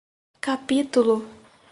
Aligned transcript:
Capítulo 0.47 1.13